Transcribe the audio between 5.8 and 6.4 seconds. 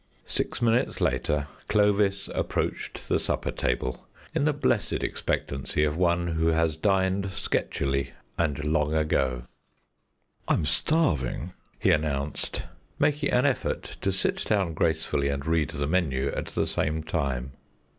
of one